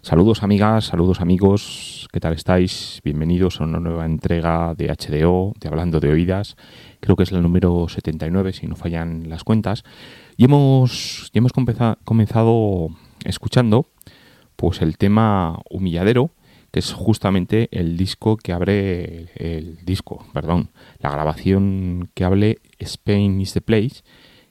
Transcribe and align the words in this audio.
Saludos 0.00 0.44
amigas, 0.44 0.84
saludos 0.86 1.20
amigos, 1.20 2.08
¿qué 2.12 2.20
tal 2.20 2.32
estáis? 2.32 3.00
Bienvenidos 3.02 3.60
a 3.60 3.64
una 3.64 3.80
nueva 3.80 4.06
entrega 4.06 4.74
de 4.76 4.86
HDO, 4.86 5.54
de 5.60 5.68
Hablando 5.68 5.98
de 5.98 6.10
Oídas. 6.10 6.56
Creo 7.00 7.16
que 7.16 7.24
es 7.24 7.32
el 7.32 7.42
número 7.42 7.88
79, 7.88 8.52
si 8.52 8.68
no 8.68 8.76
fallan 8.76 9.28
las 9.28 9.42
cuentas. 9.42 9.82
Y 10.36 10.44
hemos, 10.44 11.30
hemos 11.34 11.52
comenzado 12.04 12.90
escuchando 13.24 13.86
pues 14.54 14.82
el 14.82 14.98
tema 14.98 15.58
Humilladero, 15.68 16.30
que 16.70 16.78
es 16.78 16.92
justamente 16.92 17.68
el 17.72 17.96
disco 17.96 18.36
que 18.36 18.52
abre 18.52 19.30
el 19.34 19.84
disco, 19.84 20.24
perdón, 20.32 20.70
la 21.00 21.10
grabación 21.10 22.08
que 22.14 22.24
hable 22.24 22.60
Spain 22.78 23.40
is 23.40 23.52
the 23.52 23.60
Place, 23.60 24.02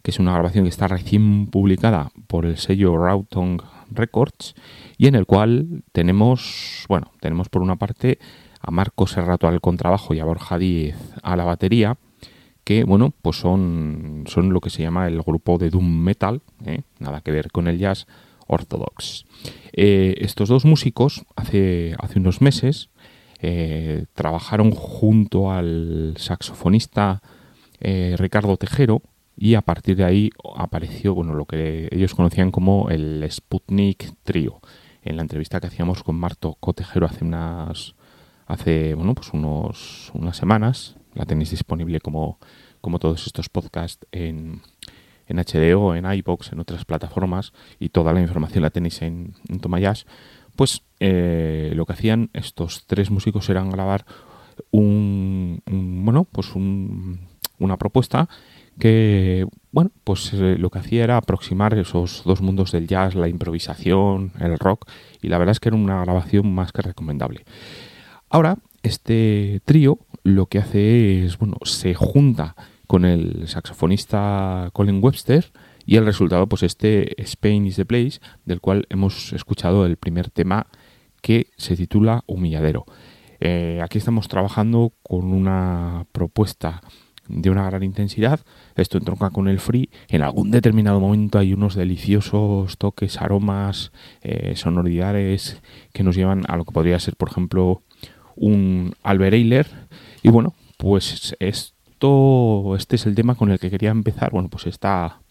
que 0.03 0.11
es 0.11 0.19
una 0.19 0.33
grabación 0.33 0.65
que 0.65 0.69
está 0.69 0.89
recién 0.89 1.47
publicada 1.47 2.11
por 2.27 2.45
el 2.45 2.57
sello 2.57 2.97
Roughton 2.97 3.61
Records 3.91 4.55
y 4.97 5.07
en 5.07 5.15
el 5.15 5.25
cual 5.25 5.83
tenemos, 5.91 6.85
bueno, 6.89 7.11
tenemos 7.19 7.49
por 7.49 7.61
una 7.61 7.75
parte 7.75 8.19
a 8.59 8.71
Marco 8.71 9.07
Serrato 9.07 9.47
al 9.47 9.61
contrabajo 9.61 10.13
y 10.13 10.19
a 10.19 10.25
Borja 10.25 10.57
Díez 10.57 10.97
a 11.21 11.35
la 11.35 11.43
batería, 11.43 11.97
que 12.63 12.83
bueno, 12.83 13.13
pues 13.21 13.37
son, 13.37 14.23
son 14.27 14.51
lo 14.51 14.59
que 14.59 14.69
se 14.69 14.81
llama 14.81 15.07
el 15.07 15.21
grupo 15.21 15.57
de 15.57 15.69
Doom 15.69 16.03
Metal, 16.03 16.41
¿eh? 16.65 16.81
nada 16.99 17.21
que 17.21 17.31
ver 17.31 17.51
con 17.51 17.67
el 17.67 17.77
jazz 17.77 18.07
ortodox. 18.47 19.25
Eh, 19.71 20.15
estos 20.19 20.49
dos 20.49 20.65
músicos 20.65 21.25
hace, 21.35 21.95
hace 21.99 22.19
unos 22.19 22.41
meses 22.41 22.89
eh, 23.39 24.05
trabajaron 24.15 24.71
junto 24.71 25.51
al 25.51 26.15
saxofonista 26.17 27.21
Ricardo 27.79 28.57
Tejero 28.57 29.03
y 29.37 29.53
a 29.53 29.61
partir 29.61 29.95
de 29.95 30.03
ahí 30.03 30.31
apareció 30.55 31.13
bueno 31.13 31.35
lo 31.35 31.45
que 31.45 31.87
ellos 31.91 32.15
conocían 32.15 32.49
como 32.49 32.89
el 32.89 33.23
Sputnik 33.29 34.13
Trio 34.23 34.59
en 35.07 35.15
la 35.15 35.21
entrevista 35.21 35.59
que 35.59 35.67
hacíamos 35.67 36.03
con 36.03 36.15
Marto 36.15 36.55
Cotejero 36.59 37.05
hace 37.05 37.23
unas 37.23 37.95
hace 38.45 38.93
bueno 38.93 39.13
pues 39.15 39.33
unos 39.33 40.11
unas 40.13 40.37
semanas. 40.37 40.95
La 41.13 41.25
tenéis 41.25 41.51
disponible 41.51 41.99
como 41.99 42.39
como 42.81 42.99
todos 42.99 43.25
estos 43.25 43.49
podcasts 43.49 44.05
en 44.11 44.61
en 45.27 45.37
HDO, 45.37 45.95
en 45.95 46.05
iBox, 46.05 46.53
en 46.53 46.59
otras 46.59 46.85
plataformas 46.85 47.53
y 47.79 47.89
toda 47.89 48.13
la 48.13 48.21
información 48.21 48.63
la 48.63 48.69
tenéis 48.69 49.01
en, 49.01 49.33
en 49.49 49.59
Tomayas, 49.59 50.05
pues 50.55 50.83
eh, 51.01 51.73
lo 51.75 51.85
que 51.85 51.93
hacían 51.93 52.29
estos 52.33 52.85
tres 52.87 53.11
músicos 53.11 53.49
eran 53.49 53.69
grabar 53.69 54.05
un, 54.71 55.61
un 55.69 56.05
bueno 56.05 56.23
pues 56.23 56.55
un, 56.55 57.27
una 57.59 57.77
propuesta 57.77 58.29
que, 58.79 59.45
bueno, 59.71 59.91
pues 60.03 60.33
eh, 60.33 60.55
lo 60.57 60.69
que 60.69 60.79
hacía 60.79 61.03
era 61.03 61.17
aproximar 61.17 61.77
esos 61.77 62.23
dos 62.25 62.41
mundos 62.41 62.71
del 62.71 62.87
jazz, 62.87 63.15
la 63.15 63.27
improvisación, 63.27 64.31
el 64.39 64.57
rock, 64.59 64.89
y 65.21 65.29
la 65.29 65.37
verdad 65.37 65.53
es 65.53 65.59
que 65.59 65.69
era 65.69 65.77
una 65.77 66.01
grabación 66.03 66.53
más 66.53 66.71
que 66.71 66.81
recomendable. 66.81 67.45
Ahora, 68.29 68.57
este 68.83 69.61
trío 69.65 69.99
lo 70.23 70.47
que 70.47 70.59
hace 70.59 71.25
es, 71.25 71.37
bueno, 71.37 71.57
se 71.63 71.93
junta 71.93 72.55
con 72.87 73.05
el 73.05 73.47
saxofonista 73.47 74.69
Colin 74.73 75.03
Webster 75.03 75.51
y 75.85 75.95
el 75.95 76.05
resultado, 76.05 76.47
pues 76.47 76.63
este 76.63 77.21
Spain 77.21 77.65
is 77.65 77.77
the 77.77 77.85
Place, 77.85 78.19
del 78.45 78.61
cual 78.61 78.85
hemos 78.89 79.33
escuchado 79.33 79.85
el 79.85 79.97
primer 79.97 80.29
tema 80.29 80.67
que 81.21 81.47
se 81.57 81.75
titula 81.75 82.23
Humilladero. 82.27 82.85
Eh, 83.39 83.79
aquí 83.83 83.97
estamos 83.97 84.27
trabajando 84.27 84.93
con 85.03 85.25
una 85.25 86.05
propuesta 86.11 86.81
de 87.27 87.49
una 87.49 87.65
gran 87.65 87.83
intensidad. 87.83 88.39
Esto 88.77 88.99
entronca 88.99 89.31
con 89.31 89.47
el 89.47 89.59
free. 89.59 89.89
En 90.07 90.21
algún 90.21 90.51
determinado 90.51 90.99
momento 90.99 91.39
hay 91.39 91.51
unos 91.53 91.75
deliciosos 91.75 92.77
toques, 92.77 93.19
aromas, 93.19 93.91
eh, 94.21 94.55
sonoridades 94.55 95.61
que 95.93 96.03
nos 96.03 96.15
llevan 96.15 96.43
a 96.47 96.55
lo 96.55 96.63
que 96.63 96.71
podría 96.71 96.99
ser, 96.99 97.15
por 97.15 97.29
ejemplo, 97.29 97.81
un 98.35 98.93
Albert 99.03 99.33
Eiler. 99.33 99.67
Y 100.21 100.29
bueno, 100.29 100.53
pues 100.77 101.35
esto, 101.39 102.75
este 102.75 102.95
es 102.95 103.05
el 103.07 103.15
tema 103.15 103.35
con 103.35 103.51
el 103.51 103.59
que 103.59 103.71
quería 103.71 103.89
empezar. 103.89 104.31
Bueno, 104.31 104.47
pues 104.47 104.67
esta, 104.67 105.21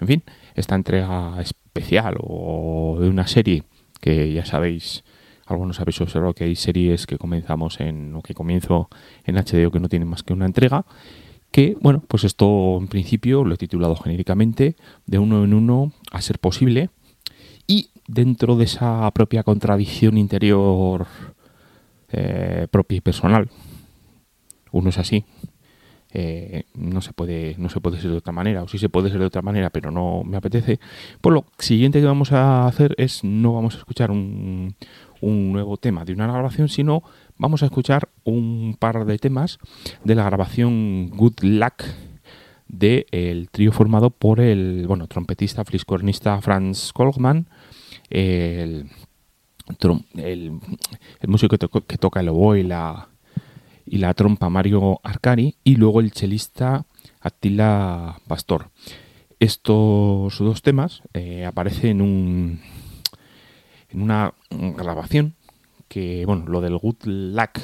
en 0.00 0.06
fin, 0.06 0.22
esta 0.54 0.76
entrega 0.76 1.40
especial 1.40 2.16
o 2.20 2.98
de 3.00 3.08
una 3.08 3.26
serie 3.26 3.64
que 4.00 4.32
ya 4.32 4.44
sabéis 4.44 5.04
algunos 5.46 5.80
habéis 5.80 6.00
observado 6.00 6.34
que 6.34 6.44
hay 6.44 6.56
series 6.56 7.06
que 7.06 7.18
comenzamos 7.18 7.80
en 7.80 8.14
o 8.14 8.22
que 8.22 8.32
comienzo 8.32 8.88
en 9.24 9.36
HD 9.36 9.66
o 9.66 9.70
que 9.70 9.80
no 9.80 9.88
tienen 9.88 10.08
más 10.08 10.22
que 10.22 10.32
una 10.32 10.46
entrega 10.46 10.84
que, 11.52 11.76
bueno, 11.80 12.02
pues 12.08 12.24
esto 12.24 12.78
en 12.80 12.88
principio 12.88 13.44
lo 13.44 13.54
he 13.54 13.58
titulado 13.58 13.94
genéricamente 13.96 14.74
de 15.06 15.18
uno 15.18 15.44
en 15.44 15.54
uno 15.54 15.92
a 16.10 16.20
ser 16.22 16.38
posible 16.38 16.90
y 17.66 17.90
dentro 18.08 18.56
de 18.56 18.64
esa 18.64 19.08
propia 19.12 19.42
contradicción 19.44 20.18
interior 20.18 21.06
eh, 22.10 22.66
propia 22.70 22.96
y 22.96 23.00
personal, 23.00 23.50
uno 24.72 24.88
es 24.88 24.98
así, 24.98 25.24
eh, 26.14 26.64
no 26.74 27.00
se 27.00 27.14
puede 27.14 27.54
no 27.58 27.70
se 27.70 27.80
puede 27.80 27.98
ser 27.98 28.10
de 28.10 28.18
otra 28.18 28.34
manera 28.34 28.62
o 28.62 28.68
sí 28.68 28.76
se 28.76 28.90
puede 28.90 29.08
ser 29.08 29.18
de 29.18 29.24
otra 29.24 29.40
manera 29.40 29.70
pero 29.70 29.90
no 29.90 30.22
me 30.24 30.36
apetece. 30.36 30.80
Pues 31.20 31.34
lo 31.34 31.46
siguiente 31.58 32.00
que 32.00 32.06
vamos 32.06 32.32
a 32.32 32.66
hacer 32.66 32.94
es 32.98 33.24
no 33.24 33.54
vamos 33.54 33.76
a 33.76 33.78
escuchar 33.78 34.10
un, 34.10 34.74
un 35.20 35.52
nuevo 35.52 35.76
tema 35.76 36.04
de 36.04 36.12
una 36.12 36.26
grabación 36.26 36.68
sino 36.68 37.02
vamos 37.42 37.64
a 37.64 37.66
escuchar 37.66 38.08
un 38.22 38.76
par 38.78 39.04
de 39.04 39.18
temas 39.18 39.58
de 40.04 40.14
la 40.14 40.22
grabación 40.22 41.10
Good 41.10 41.40
Luck 41.42 41.82
del 42.68 43.48
trío 43.50 43.72
formado 43.72 44.10
por 44.10 44.38
el 44.38 44.86
bueno 44.86 45.08
trompetista 45.08 45.64
fliscornista 45.64 46.40
Franz 46.40 46.92
Kolgman, 46.92 47.48
el, 48.10 48.88
el, 50.14 50.60
músico 51.26 51.58
que, 51.58 51.98
toca 51.98 52.20
el 52.20 52.28
oboe 52.28 52.60
y 52.60 52.62
la, 52.62 53.08
y 53.86 53.98
la 53.98 54.14
trompa 54.14 54.48
Mario 54.48 55.00
Arcari 55.02 55.56
y 55.64 55.74
luego 55.74 55.98
el 55.98 56.12
chelista 56.12 56.86
Attila 57.20 58.20
Pastor. 58.28 58.70
Estos 59.40 60.38
dos 60.38 60.62
temas 60.62 61.02
eh, 61.12 61.44
aparecen 61.44 61.90
en 61.90 62.02
un 62.02 62.60
en 63.90 64.00
una 64.00 64.32
grabación 64.50 65.34
que, 65.92 66.24
bueno, 66.24 66.46
lo 66.46 66.62
del 66.62 66.78
good 66.78 67.04
luck, 67.04 67.58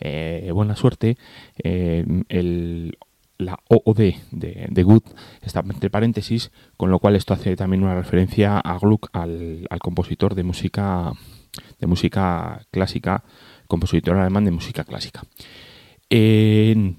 eh, 0.00 0.50
buena 0.54 0.74
suerte, 0.76 1.18
eh, 1.62 2.06
el, 2.30 2.96
la 3.36 3.58
OOD 3.68 4.14
de, 4.30 4.66
de, 4.70 4.82
good 4.82 5.02
está 5.42 5.60
entre 5.60 5.90
paréntesis, 5.90 6.52
con 6.78 6.90
lo 6.90 6.98
cual 6.98 7.16
esto 7.16 7.34
hace 7.34 7.54
también 7.54 7.82
una 7.82 7.94
referencia 7.94 8.58
a 8.58 8.78
Gluck, 8.78 9.10
al, 9.12 9.68
compositor 9.82 10.34
de 10.34 10.42
música, 10.42 11.12
de 11.78 11.86
música 11.86 12.62
clásica, 12.70 13.24
compositor 13.66 14.16
alemán 14.16 14.46
de 14.46 14.52
música 14.52 14.82
clásica. 14.84 15.24
En 16.08 16.96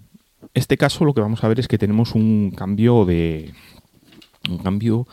este 0.53 0.77
caso 0.77 1.05
lo 1.05 1.15
que 1.15 1.21
vamos 1.21 1.43
a 1.43 1.47
ver 1.47 1.59
es 1.59 1.67
que 1.67 1.79
tenemos 1.79 2.13
un 2.13 2.51
cambio 2.51 3.03
de 3.03 3.51
un 4.47 4.59
cambio 4.59 5.07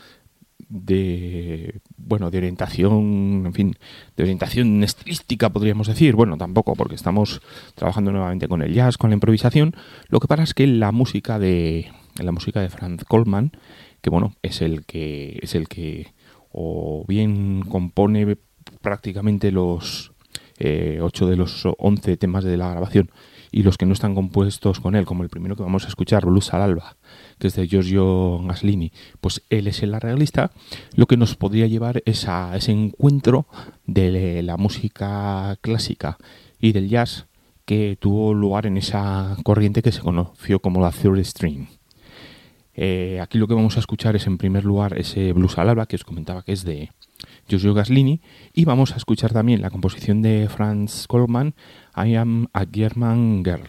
de 0.75 1.81
bueno 1.97 2.33
de 2.33 2.39
orientación 2.39 3.45
en 3.47 3.55
fin 3.55 3.77
de 4.17 4.25
orientación 4.25 4.83
estilística 4.83 5.51
podríamos 5.51 5.87
decir. 5.87 6.17
Bueno 6.17 6.37
tampoco 6.37 6.75
porque 6.75 6.97
estamos 6.97 7.41
trabajando 7.77 8.11
nuevamente 8.11 8.49
con 8.49 8.61
el 8.61 8.75
jazz 8.75 8.99
con 8.99 9.11
la 9.11 9.15
improvisación. 9.15 9.75
Lo 10.09 10.19
que 10.19 10.27
pasa 10.27 10.43
es 10.43 10.53
que 10.53 10.67
la 10.67 10.91
música 10.91 11.39
de 11.39 11.93
la 12.19 12.33
música 12.33 12.61
de 12.61 12.71
Franz 12.71 13.05
Coleman 13.05 13.53
que 14.01 14.11
bueno 14.11 14.35
es 14.43 14.61
el 14.63 14.85
que 14.85 15.39
es 15.43 15.55
el 15.55 15.69
que 15.69 16.13
o 16.51 17.05
bien 17.07 17.63
compone 17.63 18.37
prácticamente 18.81 19.53
los 19.53 20.13
eh, 20.59 20.99
8 21.01 21.27
de 21.27 21.37
los 21.37 21.67
11 21.79 22.17
temas 22.17 22.45
de 22.45 22.57
la 22.57 22.71
grabación 22.71 23.11
y 23.55 23.63
los 23.63 23.79
que 23.79 23.87
no 23.87 23.93
están 23.93 24.17
compuestos 24.17 24.81
con 24.81 24.97
él, 24.97 25.07
como 25.07 25.23
el 25.23 25.29
primero 25.29 25.55
que 25.55 25.63
vamos 25.63 25.85
a 25.85 25.89
escuchar, 25.89 26.27
Blues 26.27 26.53
al 26.53 26.63
Alba, 26.63 26.97
que 27.39 27.47
es 27.47 27.55
de 27.55 27.69
Giorgio 27.69 28.41
Gaslini, 28.43 28.91
pues 29.21 29.43
él 29.49 29.69
es 29.69 29.81
el 29.85 29.95
arreglista, 29.95 30.51
lo 30.97 31.07
que 31.07 31.17
nos 31.17 31.37
podría 31.37 31.69
llevar 31.69 32.03
es 32.05 32.27
a 32.27 32.57
ese 32.57 32.73
encuentro 32.73 33.47
de 33.87 34.43
la 34.43 34.57
música 34.57 35.57
clásica 35.61 36.19
y 36.59 36.73
del 36.73 36.89
jazz 36.89 37.27
que 37.65 37.97
tuvo 38.01 38.35
lugar 38.35 38.67
en 38.67 38.77
esa 38.77 39.37
corriente 39.45 39.83
que 39.83 39.93
se 39.93 40.01
conoció 40.01 40.59
como 40.59 40.81
la 40.81 40.91
Third 40.91 41.25
String. 41.25 41.69
Eh, 42.75 43.21
aquí 43.23 43.39
lo 43.39 43.47
que 43.47 43.55
vamos 43.55 43.77
a 43.77 43.81
escuchar 43.81 44.17
es 44.17 44.27
en 44.27 44.37
primer 44.37 44.65
lugar 44.65 44.99
ese 44.99 45.33
blues 45.33 45.59
al 45.59 45.69
alba 45.69 45.87
que 45.87 45.95
os 45.95 46.03
comentaba 46.03 46.43
que 46.43 46.51
es 46.51 46.65
de 46.65 46.91
Giorgio 47.49 47.75
Gaslini 47.75 48.21
y 48.53 48.65
vamos 48.65 48.93
a 48.93 48.97
escuchar 48.97 49.33
también 49.33 49.61
la 49.61 49.71
composición 49.71 50.23
de 50.23 50.49
Franz 50.49 51.07
Kollmann 51.07 51.55
I 51.97 52.15
am 52.17 52.49
a 52.53 52.65
German 52.71 53.45
Girl. 53.45 53.69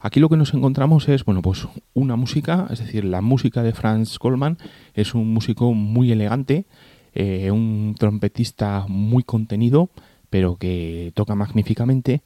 Aquí 0.00 0.20
lo 0.20 0.28
que 0.28 0.36
nos 0.36 0.54
encontramos 0.54 1.08
es, 1.08 1.24
bueno, 1.24 1.42
pues 1.42 1.68
una 1.94 2.16
música, 2.16 2.66
es 2.70 2.80
decir, 2.80 3.04
la 3.04 3.20
música 3.20 3.62
de 3.62 3.72
Franz 3.72 4.18
Coleman 4.18 4.58
es 4.94 5.14
un 5.14 5.32
músico 5.32 5.72
muy 5.72 6.10
elegante, 6.10 6.66
eh, 7.14 7.50
un 7.50 7.94
trompetista 7.98 8.86
muy 8.88 9.22
contenido, 9.22 9.90
pero 10.30 10.56
que 10.56 11.12
toca 11.14 11.34
magníficamente. 11.34 12.22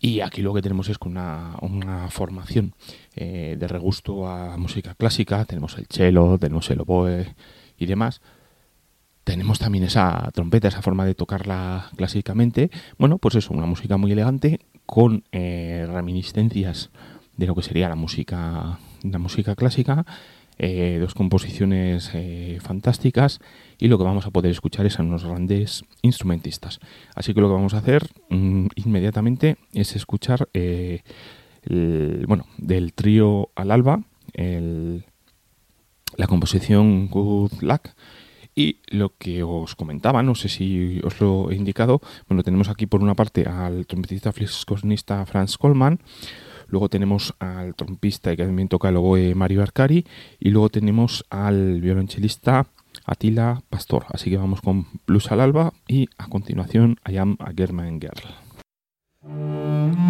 Y 0.00 0.20
aquí 0.20 0.42
lo 0.42 0.54
que 0.54 0.62
tenemos 0.62 0.88
es 0.88 0.96
una, 1.04 1.56
una 1.60 2.08
formación 2.08 2.74
eh, 3.16 3.56
de 3.58 3.68
regusto 3.68 4.28
a 4.28 4.56
música 4.56 4.94
clásica. 4.94 5.44
Tenemos 5.44 5.76
el 5.76 5.86
cello, 5.86 6.38
tenemos 6.38 6.70
el 6.70 6.80
oboe 6.80 7.34
y 7.76 7.86
demás 7.86 8.20
tenemos 9.28 9.58
también 9.58 9.84
esa 9.84 10.30
trompeta, 10.32 10.68
esa 10.68 10.80
forma 10.80 11.04
de 11.04 11.14
tocarla 11.14 11.90
clásicamente. 11.96 12.70
Bueno, 12.96 13.18
pues 13.18 13.34
eso, 13.34 13.52
una 13.52 13.66
música 13.66 13.98
muy 13.98 14.10
elegante 14.10 14.60
con 14.86 15.22
eh, 15.32 15.86
reminiscencias 15.86 16.88
de 17.36 17.46
lo 17.46 17.54
que 17.54 17.60
sería 17.60 17.90
la 17.90 17.94
música, 17.94 18.78
la 19.02 19.18
música 19.18 19.54
clásica. 19.54 20.06
Eh, 20.58 20.96
dos 20.98 21.12
composiciones 21.12 22.10
eh, 22.14 22.58
fantásticas 22.62 23.40
y 23.78 23.88
lo 23.88 23.98
que 23.98 24.04
vamos 24.04 24.24
a 24.24 24.30
poder 24.30 24.50
escuchar 24.50 24.86
es 24.86 24.98
a 24.98 25.02
unos 25.02 25.26
grandes 25.26 25.84
instrumentistas. 26.00 26.80
Así 27.14 27.34
que 27.34 27.42
lo 27.42 27.48
que 27.48 27.54
vamos 27.54 27.74
a 27.74 27.78
hacer 27.78 28.08
mm, 28.30 28.68
inmediatamente 28.76 29.58
es 29.74 29.94
escuchar 29.94 30.48
bueno, 32.26 32.46
del 32.56 32.94
trío 32.94 33.50
al 33.54 33.72
alba, 33.72 34.00
la 36.16 36.26
composición 36.26 37.08
Good 37.08 37.60
Luck 37.60 37.90
y 38.58 38.80
lo 38.88 39.12
que 39.16 39.44
os 39.44 39.76
comentaba, 39.76 40.24
no 40.24 40.34
sé 40.34 40.48
si 40.48 41.00
os 41.04 41.20
lo 41.20 41.52
he 41.52 41.54
indicado, 41.54 42.00
bueno, 42.28 42.42
tenemos 42.42 42.68
aquí 42.68 42.86
por 42.86 43.04
una 43.04 43.14
parte 43.14 43.46
al 43.46 43.86
trompetista 43.86 44.32
fliscornista 44.32 45.24
Franz 45.26 45.56
Coleman, 45.56 46.00
luego 46.66 46.88
tenemos 46.88 47.36
al 47.38 47.76
trompista 47.76 48.34
que 48.34 48.44
también 48.44 48.66
toca 48.66 48.88
el 48.88 48.96
oboe 48.96 49.36
Mario 49.36 49.62
Arcari 49.62 50.04
y 50.40 50.50
luego 50.50 50.70
tenemos 50.70 51.24
al 51.30 51.80
violonchelista 51.80 52.66
Attila 53.06 53.62
Pastor. 53.70 54.06
Así 54.08 54.28
que 54.28 54.38
vamos 54.38 54.60
con 54.60 54.86
Blues 55.06 55.30
al 55.30 55.40
Alba 55.40 55.72
y 55.86 56.08
a 56.18 56.26
continuación 56.26 56.98
I 57.08 57.18
Am 57.18 57.36
a 57.38 57.52
German 57.56 58.00
Girl. 58.00 60.07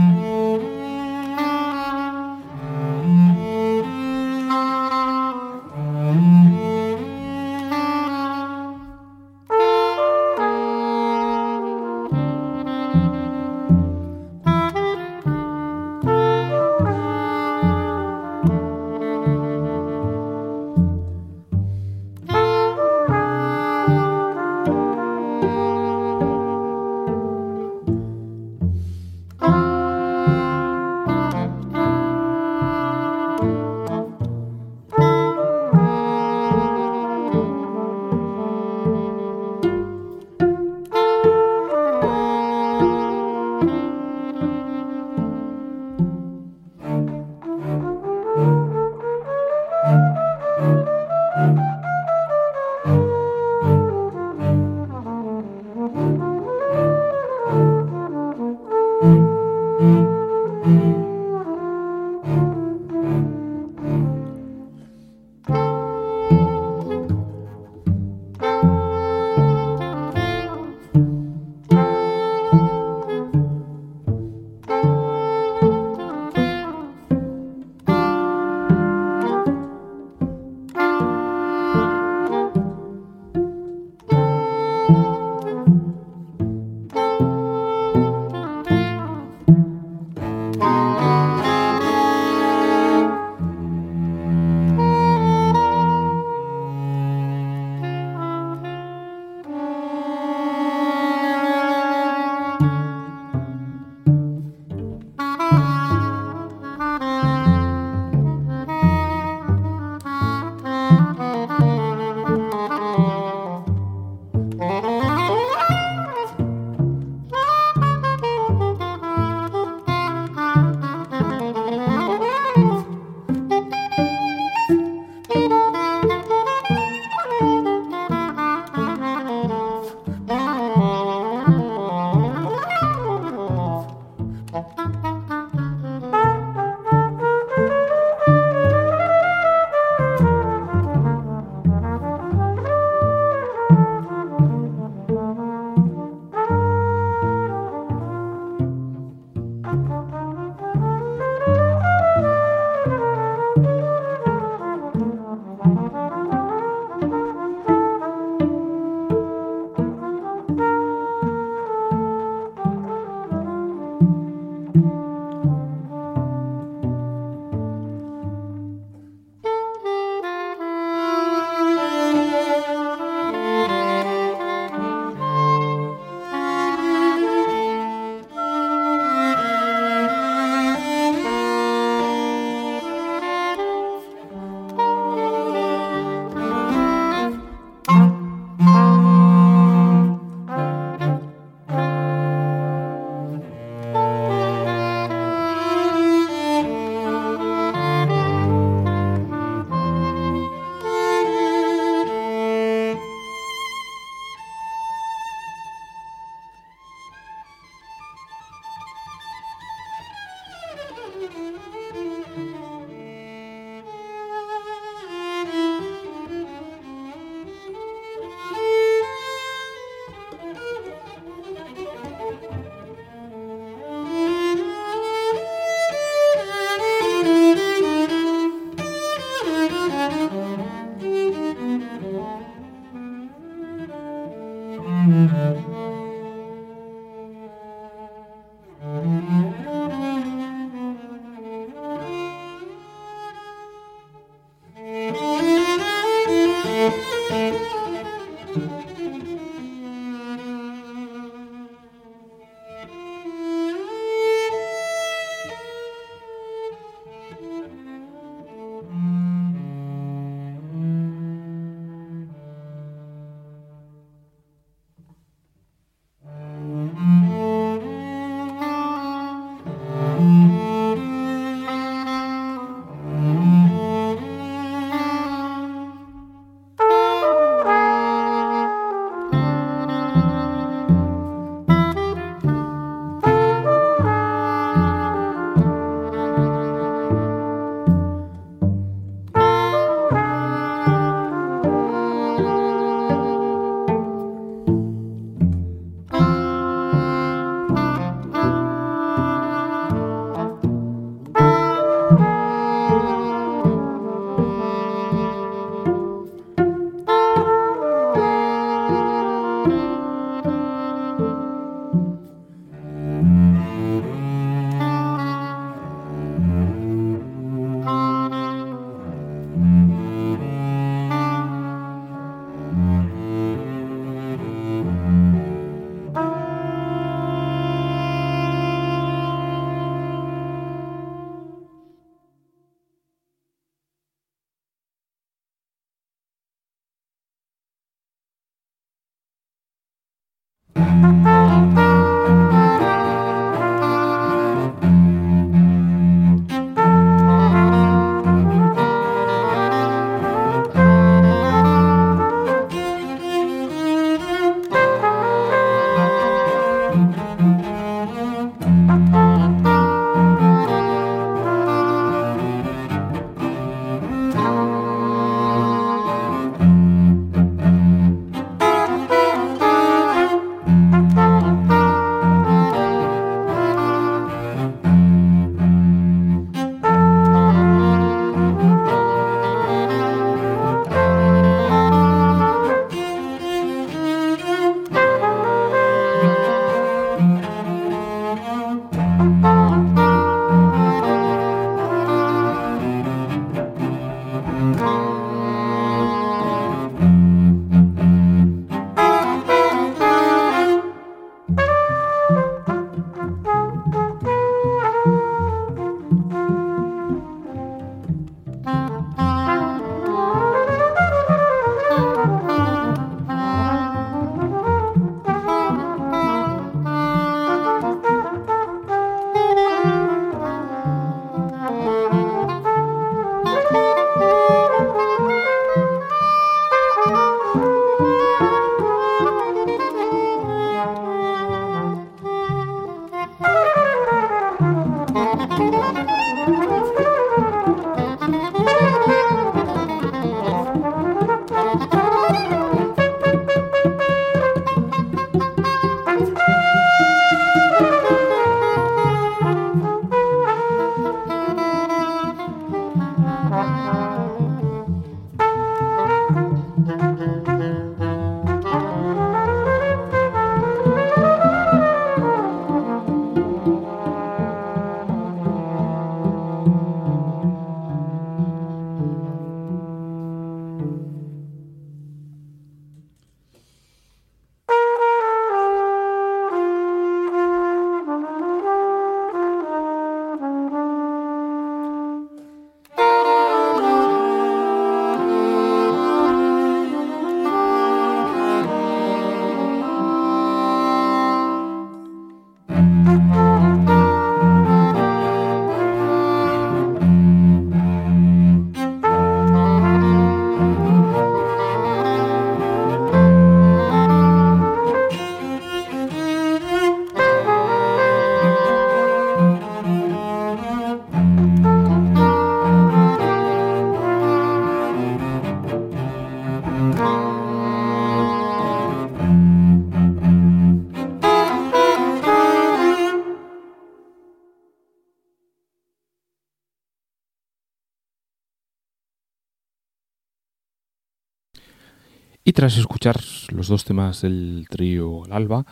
Tras 532.59 532.77
escuchar 532.77 533.21
los 533.53 533.68
dos 533.68 533.85
temas 533.85 534.23
del 534.23 534.66
trío 534.68 535.23
Alba, 535.31 535.64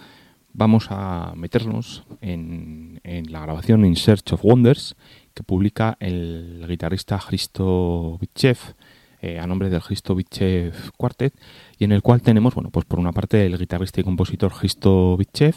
vamos 0.52 0.86
a 0.90 1.32
meternos 1.34 2.04
en, 2.20 3.00
la 3.28 3.40
grabación 3.40 3.84
In 3.84 3.96
Search 3.96 4.34
of 4.34 4.44
Wonders 4.44 4.94
que 5.34 5.42
publica 5.42 5.96
el 5.98 6.64
guitarrista 6.68 7.18
Christo 7.18 8.18
Bitchev 8.20 8.58
eh, 9.20 9.40
a 9.40 9.48
nombre 9.48 9.68
del 9.68 9.82
Christo 9.82 10.14
Bitchev 10.14 10.92
Quartet 10.96 11.34
y 11.76 11.82
en 11.82 11.90
el 11.90 12.02
cual 12.02 12.22
tenemos, 12.22 12.54
bueno, 12.54 12.70
pues 12.70 12.86
por 12.86 13.00
una 13.00 13.10
parte 13.10 13.44
el 13.44 13.58
guitarrista 13.58 14.00
y 14.00 14.04
compositor 14.04 14.52
Christo 14.52 15.16
Bitchev, 15.16 15.56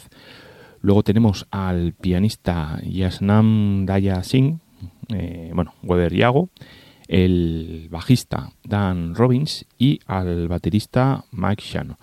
luego 0.80 1.04
tenemos 1.04 1.46
al 1.52 1.92
pianista 1.92 2.80
Yasnam 2.82 3.86
Daya 3.86 4.24
Singh, 4.24 4.58
eh, 5.10 5.52
bueno, 5.54 5.74
Weber 5.84 6.12
Yago, 6.12 6.48
el 7.10 7.88
bajista 7.90 8.52
Dan 8.62 9.16
Robbins 9.16 9.66
y 9.76 9.98
al 10.06 10.46
baterista 10.46 11.24
Mike 11.32 11.64
Shano. 11.66 11.98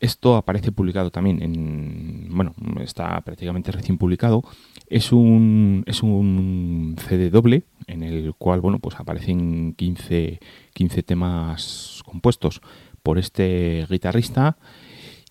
Esto 0.00 0.36
aparece 0.36 0.72
publicado 0.72 1.10
también 1.10 1.42
en, 1.42 2.28
bueno, 2.30 2.54
está 2.80 3.20
prácticamente 3.20 3.72
recién 3.72 3.98
publicado. 3.98 4.42
Es 4.88 5.12
un, 5.12 5.84
es 5.86 6.02
un 6.02 6.96
CD 6.98 7.28
doble 7.28 7.64
en 7.86 8.02
el 8.02 8.34
cual, 8.38 8.62
bueno, 8.62 8.78
pues 8.78 8.96
aparecen 8.96 9.74
15, 9.74 10.40
15 10.72 11.02
temas 11.02 12.02
compuestos 12.06 12.62
por 13.02 13.18
este 13.18 13.86
guitarrista 13.90 14.56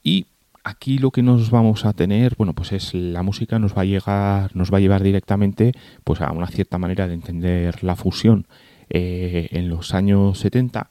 y 0.03 0.27
aquí 0.63 0.99
lo 0.99 1.09
que 1.09 1.23
nos 1.23 1.49
vamos 1.49 1.85
a 1.85 1.93
tener, 1.93 2.35
bueno, 2.37 2.53
pues 2.53 2.71
es 2.71 2.93
la 2.93 3.23
música 3.23 3.57
nos 3.57 3.75
va 3.75 3.81
a 3.81 3.85
llegar, 3.85 4.55
nos 4.55 4.71
va 4.71 4.77
a 4.77 4.81
llevar 4.81 5.01
directamente 5.01 5.71
pues 6.03 6.21
a 6.21 6.31
una 6.31 6.47
cierta 6.47 6.77
manera 6.77 7.07
de 7.07 7.15
entender 7.15 7.83
la 7.83 7.95
fusión 7.95 8.45
eh, 8.89 9.47
en 9.51 9.69
los 9.69 9.93
años 9.93 10.39
70 10.39 10.89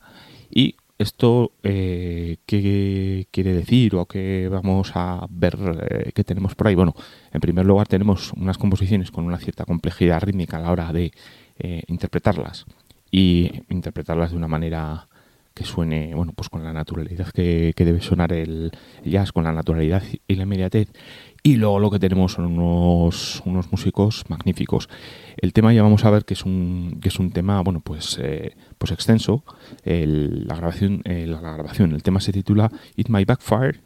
y 0.50 0.76
esto 0.98 1.52
eh, 1.62 2.36
qué 2.46 3.26
quiere 3.30 3.52
decir 3.52 3.96
o 3.96 4.06
qué 4.06 4.48
vamos 4.50 4.92
a 4.94 5.26
ver 5.28 5.56
eh, 5.90 6.12
qué 6.14 6.24
tenemos 6.24 6.54
por 6.54 6.68
ahí 6.68 6.74
bueno 6.74 6.94
en 7.32 7.40
primer 7.40 7.66
lugar 7.66 7.88
tenemos 7.88 8.32
unas 8.34 8.58
composiciones 8.58 9.10
con 9.10 9.24
una 9.24 9.38
cierta 9.38 9.64
complejidad 9.64 10.22
rítmica 10.22 10.58
a 10.58 10.60
la 10.60 10.72
hora 10.72 10.92
de 10.92 11.12
interpretarlas. 11.86 12.66
Y 13.12 13.62
interpretarlas 13.68 14.32
de 14.32 14.36
una 14.36 14.48
manera 14.48 15.06
que 15.54 15.64
suene, 15.64 16.14
bueno, 16.14 16.32
pues 16.34 16.48
con 16.48 16.64
la 16.64 16.72
naturalidad 16.72 17.28
que, 17.28 17.72
debe 17.76 18.00
sonar 18.00 18.32
el 18.32 18.72
jazz, 19.04 19.30
con 19.30 19.44
la 19.44 19.52
naturalidad 19.52 20.02
y 20.26 20.34
la 20.34 20.42
inmediatez. 20.42 20.88
Y 21.46 21.56
luego 21.56 21.78
lo 21.78 21.90
que 21.90 21.98
tenemos 21.98 22.32
son 22.32 22.46
unos, 22.46 23.42
unos 23.44 23.70
músicos 23.70 24.24
magníficos. 24.30 24.88
El 25.36 25.52
tema 25.52 25.74
ya 25.74 25.82
vamos 25.82 26.02
a 26.06 26.10
ver 26.10 26.24
que 26.24 26.32
es 26.32 26.46
un, 26.46 26.98
que 27.02 27.08
es 27.08 27.18
un 27.18 27.32
tema, 27.32 27.60
bueno, 27.60 27.82
pues, 27.84 28.18
eh, 28.18 28.56
pues 28.84 28.92
extenso. 28.92 29.44
la, 29.84 30.56
grabación, 30.56 31.02
la 31.06 31.40
grabación, 31.40 31.92
el 31.92 32.02
tema 32.02 32.20
se 32.20 32.32
titula 32.32 32.70
It 32.96 33.08
My 33.08 33.24
Backfire. 33.24 33.80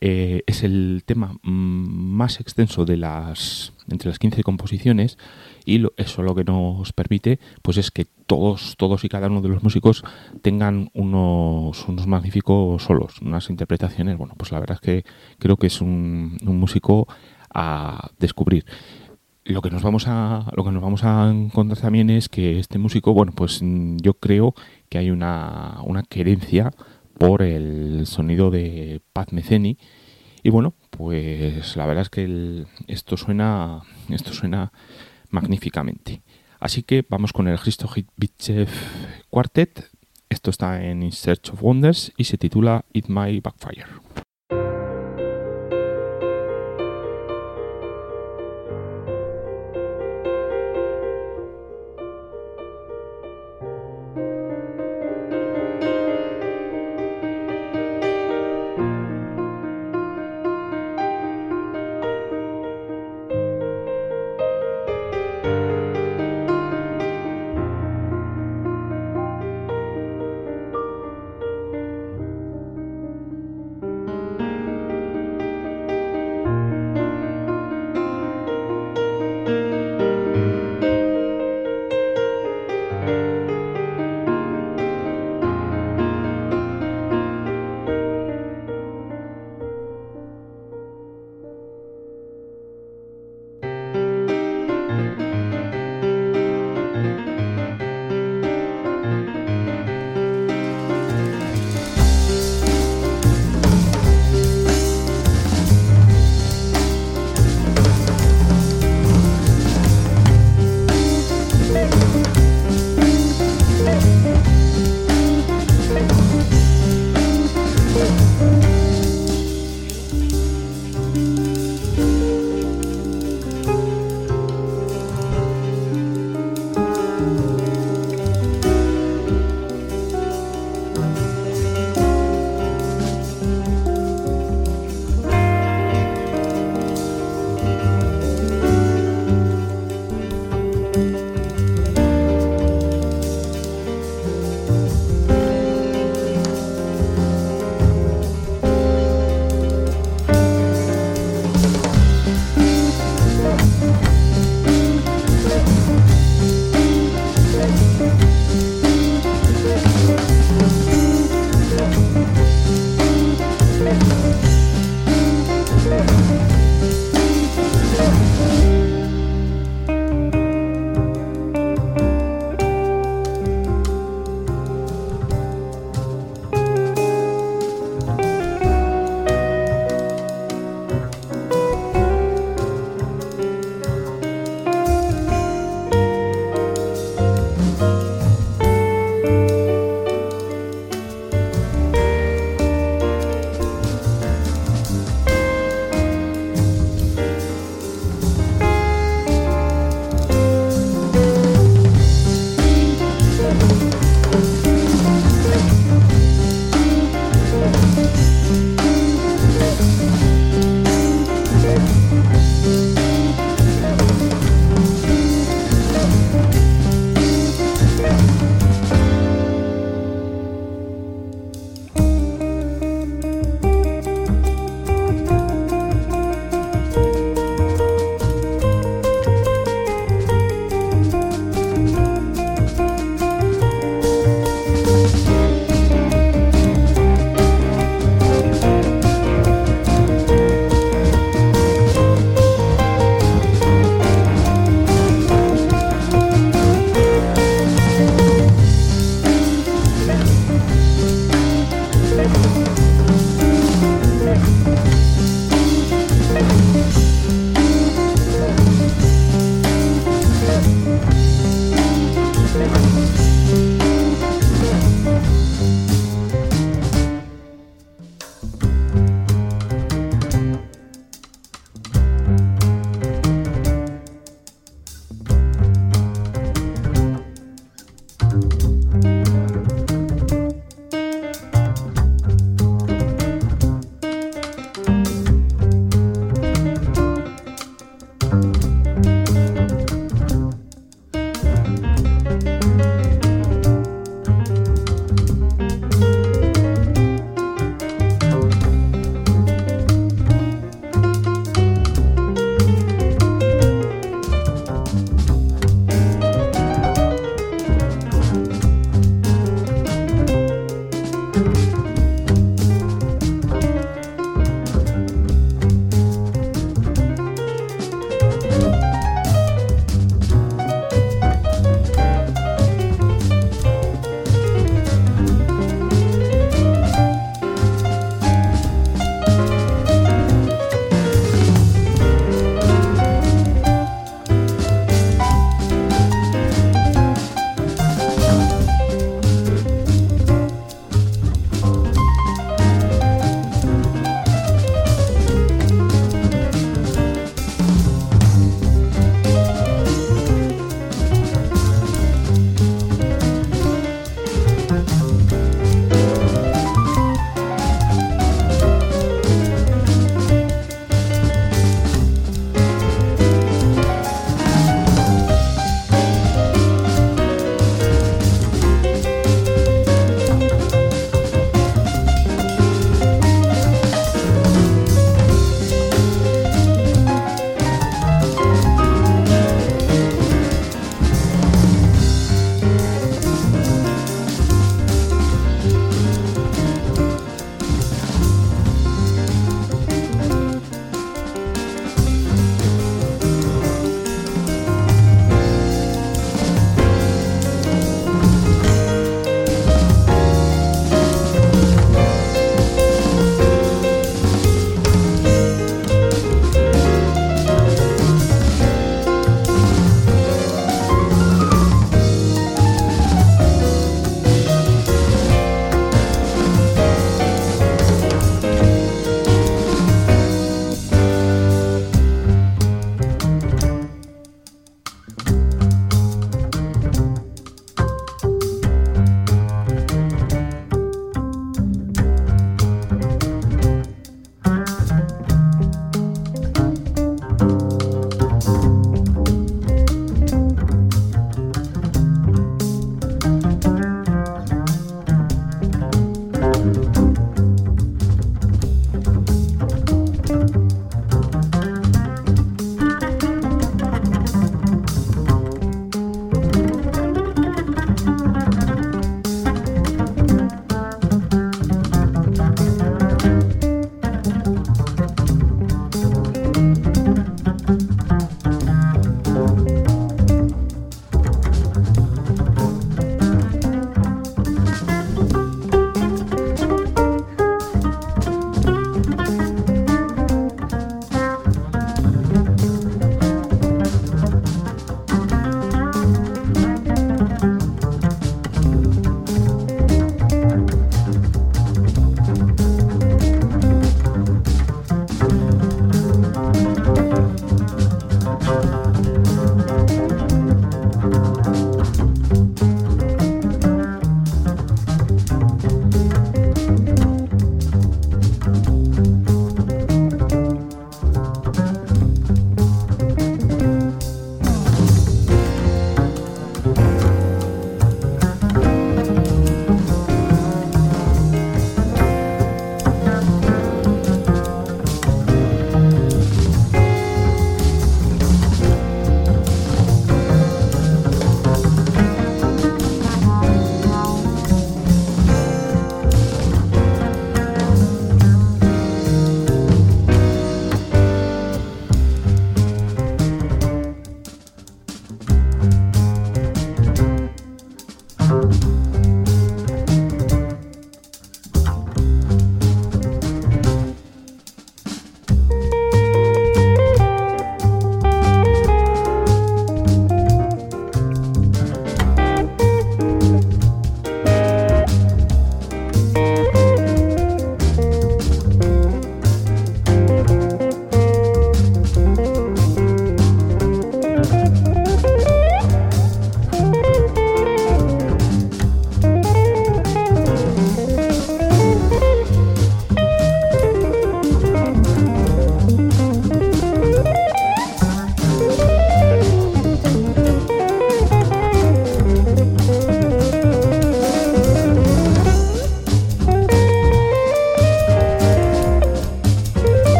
Eh, 0.00 0.42
es 0.46 0.62
el 0.62 1.02
tema 1.04 1.34
mm, 1.42 2.16
más 2.16 2.40
extenso 2.40 2.86
de 2.86 2.96
las 2.96 3.74
entre 3.90 4.08
las 4.08 4.18
15 4.18 4.42
composiciones 4.42 5.18
y 5.66 5.84
eso 5.98 6.22
lo 6.22 6.34
que 6.34 6.44
nos 6.44 6.92
permite 6.92 7.40
pues 7.62 7.76
es 7.76 7.90
que 7.90 8.06
todos 8.26 8.76
todos 8.78 9.04
y 9.04 9.08
cada 9.08 9.26
uno 9.26 9.42
de 9.42 9.48
los 9.48 9.62
músicos 9.62 10.04
tengan 10.40 10.90
unos, 10.94 11.86
unos 11.88 12.06
magníficos 12.06 12.84
solos 12.84 13.20
unas 13.20 13.50
interpretaciones 13.50 14.16
bueno 14.16 14.34
pues 14.36 14.52
la 14.52 14.60
verdad 14.60 14.78
es 14.80 14.80
que 14.80 15.10
creo 15.38 15.56
que 15.56 15.66
es 15.66 15.80
un, 15.80 16.38
músico 16.42 17.08
a 17.52 18.10
descubrir 18.18 18.64
lo 19.48 19.62
que 19.62 19.70
nos 19.70 19.82
vamos 19.82 20.04
a 20.06 20.50
lo 20.54 20.64
que 20.64 20.70
nos 20.70 20.82
vamos 20.82 21.04
a 21.04 21.30
encontrar 21.30 21.78
también 21.78 22.10
es 22.10 22.28
que 22.28 22.58
este 22.58 22.78
músico 22.78 23.14
bueno 23.14 23.32
pues 23.32 23.60
yo 23.62 24.14
creo 24.14 24.54
que 24.88 24.98
hay 24.98 25.10
una, 25.10 25.78
una 25.84 26.02
querencia 26.02 26.70
por 27.18 27.42
el 27.42 28.06
sonido 28.06 28.50
de 28.50 29.00
Paz 29.12 29.32
Meceni 29.32 29.78
y 30.42 30.50
bueno 30.50 30.74
pues 30.90 31.76
la 31.76 31.86
verdad 31.86 32.02
es 32.02 32.10
que 32.10 32.66
esto 32.86 33.16
suena 33.16 33.82
esto 34.08 34.32
suena 34.32 34.72
magníficamente. 35.30 36.22
Así 36.60 36.82
que 36.82 37.04
vamos 37.08 37.32
con 37.32 37.48
el 37.48 37.58
Christo 37.58 37.88
Bitchev 38.16 38.68
Quartet. 39.30 39.90
Esto 40.28 40.50
está 40.50 40.84
en 40.84 41.02
In 41.02 41.12
Search 41.12 41.50
of 41.50 41.62
Wonders 41.62 42.12
y 42.16 42.24
se 42.24 42.36
titula 42.36 42.84
It 42.92 43.06
My 43.08 43.40
Backfire. 43.40 43.86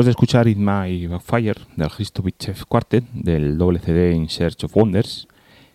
Después 0.00 0.06
de 0.06 0.10
escuchar 0.12 0.48
It 0.48 0.56
My 0.56 1.06
Backfire 1.08 1.60
del 1.76 1.90
Christovich 1.90 2.64
Quartet 2.66 3.04
del 3.12 3.58
doble 3.58 3.80
CD 3.80 4.14
In 4.14 4.30
Search 4.30 4.64
of 4.64 4.74
Wonders, 4.74 5.28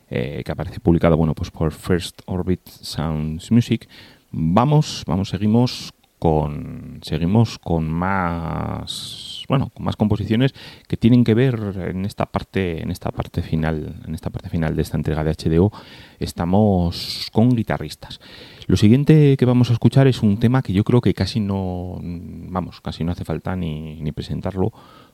eh, 0.09 0.41
que 0.43 0.51
aparece 0.51 0.79
publicado 0.79 1.15
bueno, 1.15 1.35
pues 1.35 1.51
por 1.51 1.71
First 1.71 2.23
Orbit 2.25 2.67
Sounds 2.67 3.51
Music, 3.51 3.87
vamos, 4.31 5.03
vamos, 5.05 5.29
seguimos 5.29 5.93
con 6.17 7.01
seguimos 7.03 7.59
con 7.59 7.87
más 7.91 9.43
bueno, 9.47 9.69
con 9.71 9.85
más 9.85 9.95
composiciones 9.95 10.55
que 10.87 10.97
tienen 10.97 11.23
que 11.23 11.35
ver 11.35 11.59
en 11.75 12.03
esta 12.03 12.25
parte, 12.25 12.81
en 12.81 12.89
esta 12.89 13.11
parte 13.11 13.43
final, 13.43 14.01
en 14.07 14.15
esta 14.15 14.31
parte 14.31 14.49
final 14.49 14.75
de 14.75 14.81
esta 14.81 14.97
entrega 14.97 15.23
de 15.23 15.35
HDO, 15.35 15.71
estamos 16.17 17.29
con 17.31 17.49
guitarristas. 17.49 18.19
Lo 18.67 18.77
siguiente 18.77 19.37
que 19.37 19.45
vamos 19.45 19.69
a 19.69 19.73
escuchar 19.73 20.07
es 20.07 20.23
un 20.23 20.39
tema 20.39 20.63
que 20.63 20.73
yo 20.73 20.83
creo 20.83 20.99
que 20.99 21.13
casi 21.13 21.39
no, 21.39 21.99
vamos, 22.01 22.81
casi 22.81 23.03
no 23.03 23.11
hace 23.11 23.23
falta 23.23 23.55
ni, 23.55 24.01
ni 24.01 24.11
presentarlo, 24.11 24.73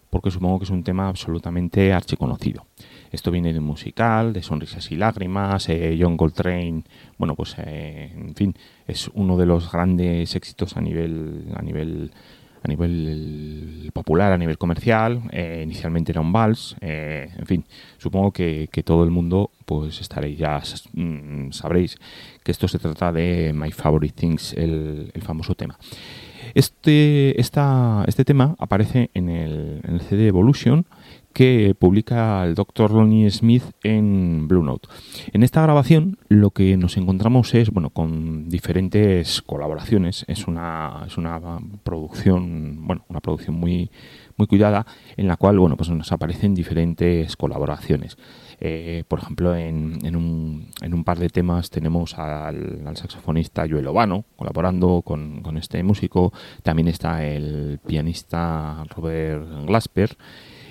porque 0.09 0.31
supongo 0.31 0.59
que 0.59 0.65
es 0.65 0.69
un 0.69 0.83
tema 0.83 1.09
absolutamente 1.09 1.91
archiconocido. 1.91 2.65
Esto 3.11 3.29
viene 3.29 3.51
de 3.51 3.59
un 3.59 3.65
musical, 3.65 4.31
de 4.31 4.41
Sonrisas 4.41 4.89
y 4.91 4.95
Lágrimas, 4.95 5.67
eh, 5.67 5.97
John 5.99 6.15
Coltrane, 6.15 6.83
bueno, 7.17 7.35
pues 7.35 7.55
eh, 7.57 8.13
en 8.15 8.35
fin, 8.35 8.55
es 8.87 9.09
uno 9.13 9.35
de 9.35 9.45
los 9.45 9.69
grandes 9.69 10.33
éxitos 10.35 10.77
a 10.77 10.81
nivel, 10.81 11.51
a 11.53 11.61
nivel 11.61 12.11
a 12.63 12.67
nivel 12.67 13.89
popular, 13.93 14.31
a 14.31 14.37
nivel 14.37 14.57
comercial. 14.57 15.23
Eh, 15.31 15.61
inicialmente 15.63 16.11
era 16.11 16.21
un 16.21 16.31
vals. 16.31 16.75
Eh, 16.81 17.29
en 17.35 17.45
fin, 17.45 17.65
supongo 17.97 18.31
que, 18.31 18.67
todo 18.85 19.03
el 19.03 19.09
mundo, 19.09 19.51
pues 19.65 19.99
estaréis 19.99 20.37
ya, 20.37 20.61
mm, 20.93 21.51
sabréis 21.51 21.97
que 22.43 22.51
esto 22.51 22.67
se 22.67 22.79
trata 22.79 23.11
de 23.11 23.53
My 23.53 23.71
Favorite 23.71 24.15
Things, 24.15 24.53
el, 24.53 25.11
famoso 25.21 25.55
tema. 25.55 25.77
Este, 26.53 27.39
esta, 27.39 28.03
este 28.07 28.25
tema 28.25 28.55
aparece 28.59 29.11
en 29.13 29.29
el, 29.29 29.81
en 29.83 29.93
el 29.93 30.01
CD 30.01 30.27
Evolution 30.27 30.85
que 31.33 31.75
publica 31.77 32.43
el 32.43 32.55
Dr. 32.55 32.91
Lonnie 32.91 33.29
Smith 33.29 33.63
en 33.83 34.47
Blue 34.47 34.63
Note. 34.63 34.89
En 35.33 35.43
esta 35.43 35.61
grabación 35.61 36.17
lo 36.27 36.51
que 36.51 36.77
nos 36.77 36.97
encontramos 36.97 37.53
es, 37.53 37.69
bueno, 37.71 37.89
con 37.89 38.49
diferentes 38.49 39.41
colaboraciones. 39.41 40.25
Es 40.27 40.47
una, 40.47 41.03
es 41.07 41.17
una 41.17 41.39
producción, 41.83 42.87
bueno, 42.87 43.05
una 43.09 43.21
producción 43.21 43.55
muy, 43.55 43.91
muy 44.37 44.47
cuidada 44.47 44.85
en 45.17 45.27
la 45.27 45.37
cual, 45.37 45.59
bueno, 45.59 45.77
pues 45.77 45.89
nos 45.89 46.11
aparecen 46.11 46.53
diferentes 46.53 47.35
colaboraciones. 47.35 48.17
Eh, 48.63 49.05
por 49.07 49.19
ejemplo, 49.19 49.55
en, 49.55 49.97
en, 50.05 50.15
un, 50.15 50.67
en, 50.81 50.93
un, 50.93 51.03
par 51.03 51.17
de 51.17 51.29
temas 51.29 51.71
tenemos 51.71 52.19
al, 52.19 52.83
saxofonista 52.95 53.65
Joel 53.67 53.87
Obano 53.87 54.25
colaborando 54.35 55.01
con, 55.01 55.41
con, 55.41 55.57
este 55.57 55.81
músico. 55.81 56.31
También 56.61 56.87
está 56.87 57.25
el 57.25 57.79
pianista 57.83 58.83
Robert 58.95 59.65
Glasper 59.65 60.15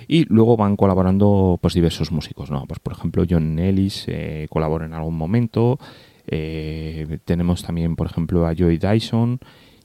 y 0.07 0.25
luego 0.25 0.57
van 0.57 0.75
colaborando 0.75 1.57
pues 1.61 1.73
diversos 1.73 2.11
músicos, 2.11 2.51
¿no? 2.51 2.65
Pues 2.67 2.79
por 2.79 2.93
ejemplo 2.93 3.23
John 3.29 3.59
Ellis 3.59 4.05
eh, 4.07 4.47
colabora 4.49 4.85
en 4.85 4.93
algún 4.93 5.17
momento, 5.17 5.79
eh, 6.27 7.19
tenemos 7.25 7.63
también 7.63 7.95
por 7.95 8.07
ejemplo 8.07 8.47
a 8.47 8.53
Joey 8.57 8.77
Dyson 8.77 9.39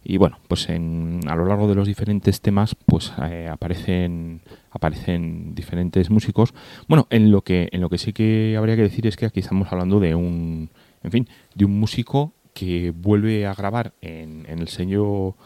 y 0.05 0.19
bueno, 0.19 0.39
pues 0.47 0.69
en, 0.69 1.21
a 1.27 1.35
lo 1.35 1.47
largo 1.47 1.67
de 1.69 1.75
los 1.75 1.89
diferentes 1.89 2.41
temas 2.41 2.75
pues 2.75 3.13
eh, 3.23 3.49
aparecen 3.51 4.41
aparecen 4.71 5.55
diferentes 5.55 6.11
músicos. 6.11 6.55
Bueno, 6.87 7.07
en 7.11 7.31
lo 7.31 7.43
que 7.43 7.69
en 7.73 7.81
lo 7.81 7.89
que 7.89 7.99
sí 7.99 8.13
que 8.13 8.57
habría 8.57 8.77
que 8.77 8.83
decir 8.83 9.07
es 9.07 9.17
que 9.17 9.27
aquí 9.27 9.41
estamos 9.41 9.73
hablando 9.73 9.99
de 10.01 10.15
un 10.15 10.71
en 11.03 11.11
fin, 11.11 11.29
de 11.55 11.65
un 11.65 11.79
músico 11.79 12.33
que 12.55 12.91
vuelve 12.91 13.47
a 13.47 13.55
grabar 13.55 13.93
en, 14.01 14.47
en 14.49 14.61
el 14.61 14.69
sello 14.69 15.37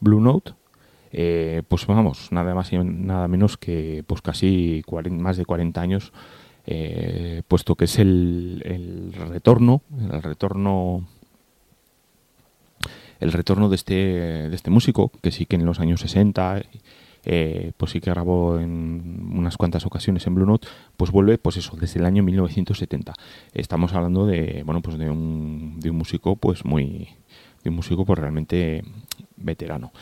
Blue 0.00 0.20
Note 0.20 0.52
eh, 1.18 1.62
pues 1.66 1.86
vamos, 1.86 2.30
nada 2.30 2.54
más 2.54 2.74
y 2.74 2.76
nada 2.76 3.26
menos 3.26 3.56
que 3.56 4.04
pues 4.06 4.20
casi 4.20 4.84
más 5.10 5.38
de 5.38 5.46
40 5.46 5.80
años, 5.80 6.12
eh, 6.66 7.40
puesto 7.48 7.74
que 7.74 7.86
es 7.86 7.98
el, 7.98 9.14
retorno, 9.30 9.80
el 9.98 10.22
retorno 10.22 11.08
el 13.18 13.32
retorno 13.32 13.70
de 13.70 13.76
este, 13.76 13.94
de 13.94 14.54
este 14.54 14.70
músico, 14.70 15.10
que 15.22 15.30
sí 15.30 15.46
que 15.46 15.56
en 15.56 15.64
los 15.64 15.80
años 15.80 16.02
60 16.02 16.60
eh, 17.24 17.72
pues 17.78 17.92
sí 17.92 18.00
que 18.00 18.10
grabó 18.10 18.58
en 18.58 19.32
unas 19.32 19.56
cuantas 19.56 19.86
ocasiones 19.86 20.26
en 20.26 20.34
Blue 20.34 20.44
Note, 20.44 20.68
pues 20.98 21.10
vuelve, 21.10 21.38
pues 21.38 21.56
eso, 21.56 21.78
desde 21.80 21.98
el 21.98 22.04
año 22.04 22.22
1970. 22.24 23.14
Estamos 23.54 23.94
hablando 23.94 24.26
de, 24.26 24.62
bueno, 24.66 24.82
pues 24.82 24.98
de 24.98 25.08
un, 25.08 25.80
de 25.80 25.88
un 25.88 25.96
músico, 25.96 26.36
pues 26.36 26.66
muy, 26.66 27.08
de 27.64 27.70
un 27.70 27.76
músico 27.76 28.04
pues 28.04 28.18
realmente 28.18 28.84
veterano. 29.38 29.92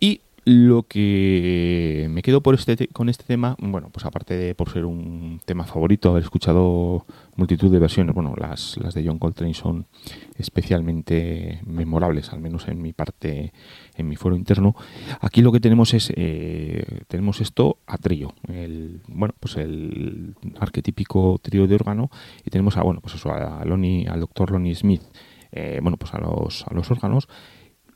Y 0.00 0.22
lo 0.48 0.84
que 0.84 2.06
me 2.08 2.22
quedo 2.22 2.40
por 2.40 2.54
este 2.54 2.86
con 2.92 3.08
este 3.08 3.24
tema, 3.24 3.56
bueno, 3.58 3.90
pues 3.90 4.06
aparte 4.06 4.36
de 4.36 4.54
por 4.54 4.70
ser 4.70 4.84
un 4.84 5.40
tema 5.44 5.64
favorito, 5.64 6.10
haber 6.10 6.22
escuchado 6.22 7.04
multitud 7.34 7.68
de 7.68 7.80
versiones, 7.80 8.14
bueno, 8.14 8.32
las, 8.38 8.76
las 8.76 8.94
de 8.94 9.04
John 9.04 9.18
Coltrane 9.18 9.54
son 9.54 9.86
especialmente 10.36 11.60
memorables, 11.66 12.32
al 12.32 12.38
menos 12.38 12.68
en 12.68 12.80
mi 12.80 12.92
parte, 12.92 13.52
en 13.96 14.08
mi 14.08 14.14
foro 14.14 14.36
interno. 14.36 14.76
Aquí 15.20 15.42
lo 15.42 15.50
que 15.50 15.58
tenemos 15.58 15.94
es, 15.94 16.12
eh, 16.14 17.00
tenemos 17.08 17.40
esto 17.40 17.78
a 17.84 17.98
trío, 17.98 18.32
el, 18.46 19.00
bueno, 19.08 19.34
pues 19.40 19.56
el 19.56 20.36
arquetípico 20.60 21.40
trío 21.42 21.66
de 21.66 21.74
órgano 21.74 22.08
y 22.44 22.50
tenemos 22.50 22.76
a, 22.76 22.84
bueno, 22.84 23.00
pues 23.00 23.16
eso, 23.16 23.32
a 23.32 23.64
Lonnie, 23.64 24.06
al 24.06 24.20
doctor 24.20 24.52
Lonnie 24.52 24.76
Smith, 24.76 25.02
eh, 25.50 25.80
bueno, 25.82 25.96
pues 25.96 26.14
a 26.14 26.20
los, 26.20 26.64
a 26.68 26.72
los 26.72 26.88
órganos 26.92 27.28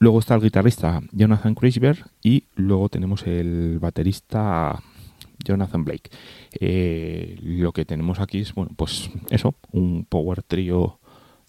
Luego 0.02 0.18
está 0.18 0.34
el 0.34 0.40
guitarrista 0.40 1.02
Jonathan 1.12 1.54
Kreisberg 1.54 2.06
y 2.22 2.44
luego 2.54 2.88
tenemos 2.88 3.26
el 3.26 3.78
baterista 3.78 4.82
Jonathan 5.44 5.84
Blake. 5.84 6.10
Eh, 6.58 7.36
lo 7.42 7.72
que 7.72 7.84
tenemos 7.84 8.18
aquí 8.18 8.38
es, 8.38 8.54
bueno, 8.54 8.70
pues 8.74 9.10
eso, 9.28 9.54
un 9.72 10.06
power 10.06 10.42
trio 10.42 11.00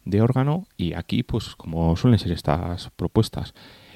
de 0.04 0.22
órgano 0.22 0.68
y 0.76 0.96
aquí, 0.96 1.24
pues 1.24 1.56
como 1.56 1.96
suelen 1.96 2.20
ser 2.20 2.34
estas 2.34 2.90
propuestas, 2.98 3.54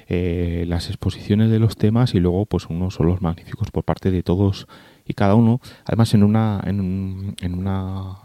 eh, 0.08 0.64
las 0.66 0.88
exposiciones 0.88 1.50
de 1.50 1.58
los 1.58 1.76
temas 1.76 2.14
y 2.14 2.20
luego 2.20 2.46
pues 2.46 2.66
unos 2.66 2.94
solos 2.94 3.20
magníficos 3.20 3.70
por 3.70 3.84
parte 3.84 4.10
de 4.10 4.22
todos 4.22 4.68
y 5.04 5.12
cada 5.12 5.34
uno, 5.34 5.60
además 5.84 6.14
en 6.14 6.22
una 6.22 6.62
en, 6.64 7.34
en 7.42 7.54
una 7.54 8.20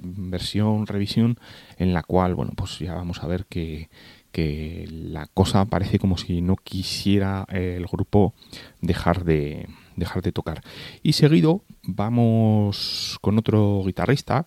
versión, 0.00 0.86
revisión 0.86 1.38
en 1.76 1.92
la 1.92 2.02
cual, 2.02 2.34
bueno, 2.34 2.52
pues 2.56 2.78
ya 2.78 2.94
vamos 2.94 3.22
a 3.22 3.26
ver 3.26 3.44
que 3.44 3.90
que 4.32 4.86
la 4.90 5.26
cosa 5.26 5.64
parece 5.64 5.98
como 5.98 6.16
si 6.16 6.40
no 6.40 6.56
quisiera 6.56 7.46
el 7.50 7.86
grupo 7.86 8.34
dejar 8.80 9.24
de, 9.24 9.68
dejar 9.96 10.22
de 10.22 10.32
tocar. 10.32 10.62
Y 11.02 11.12
seguido 11.12 11.62
vamos 11.82 13.18
con 13.20 13.38
otro 13.38 13.82
guitarrista 13.84 14.46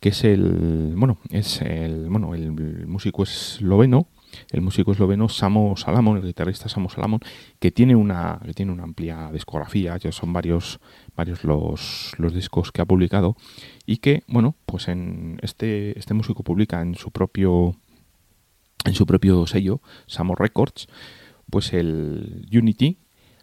que 0.00 0.10
es 0.10 0.24
el 0.24 0.94
bueno 0.96 1.18
es 1.30 1.60
el 1.62 2.08
bueno 2.08 2.34
el 2.34 2.52
músico 2.86 3.24
esloveno 3.24 4.06
el 4.50 4.60
músico 4.60 4.92
esloveno 4.92 5.28
Samo 5.28 5.76
Salamon 5.76 6.18
el 6.18 6.24
guitarrista 6.24 6.68
Samo 6.68 6.88
Salamon 6.88 7.20
que 7.58 7.72
tiene 7.72 7.96
una 7.96 8.38
que 8.44 8.54
tiene 8.54 8.70
una 8.70 8.84
amplia 8.84 9.30
discografía 9.32 9.96
ya 9.96 10.12
son 10.12 10.32
varios 10.32 10.78
varios 11.16 11.42
los, 11.42 12.12
los 12.18 12.32
discos 12.32 12.70
que 12.70 12.80
ha 12.80 12.84
publicado 12.84 13.36
y 13.86 13.96
que 13.96 14.22
bueno 14.28 14.54
pues 14.66 14.86
en 14.86 15.38
este 15.42 15.98
este 15.98 16.14
músico 16.14 16.44
publica 16.44 16.80
en 16.80 16.94
su 16.94 17.10
propio 17.10 17.74
en 18.84 18.94
su 18.94 19.06
propio 19.06 19.46
sello, 19.46 19.80
Samo 20.06 20.34
Records, 20.34 20.88
pues 21.50 21.72
el 21.72 22.46
Unity 22.52 22.98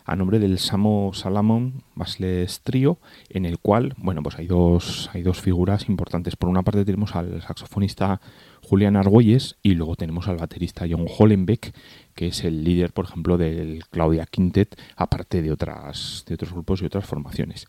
a 0.05 0.15
nombre 0.15 0.37
del 0.37 0.59
Samo 0.59 1.11
Salamon 1.13 1.83
Basles 1.95 2.61
Trio, 2.61 2.99
en 3.29 3.45
el 3.45 3.57
cual, 3.57 3.95
bueno, 3.97 4.21
pues 4.21 4.37
hay 4.37 4.45
dos, 4.45 5.09
hay 5.13 5.23
dos 5.23 5.41
figuras 5.41 5.89
importantes. 5.89 6.35
Por 6.35 6.47
una 6.47 6.61
parte 6.61 6.85
tenemos 6.85 7.15
al 7.15 7.41
saxofonista 7.41 8.21
Julián 8.61 8.95
Argüelles 8.95 9.57
y 9.63 9.73
luego 9.73 9.95
tenemos 9.95 10.27
al 10.27 10.37
baterista 10.37 10.85
John 10.89 11.07
Hollenbeck, 11.07 11.75
que 12.13 12.27
es 12.27 12.43
el 12.43 12.63
líder, 12.63 12.93
por 12.93 13.05
ejemplo, 13.05 13.37
del 13.37 13.83
Claudia 13.89 14.27
Quintet, 14.27 14.79
aparte 14.95 15.41
de, 15.41 15.51
otras, 15.51 16.23
de 16.27 16.35
otros 16.35 16.51
grupos 16.51 16.83
y 16.83 16.85
otras 16.85 17.05
formaciones. 17.05 17.67